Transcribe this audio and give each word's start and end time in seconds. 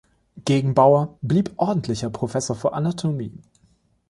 Gegenbaur 0.45 1.19
blieb 1.21 1.53
ordentlicher 1.57 2.09
Professor 2.09 2.55
für 2.55 2.73
Anatomie. 2.73 3.37